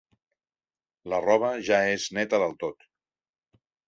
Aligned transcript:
La 1.13 1.19
roba 1.25 1.51
ja 1.67 1.81
és 1.97 2.05
neta 2.19 2.39
del 2.45 2.57
tot. 2.65 2.87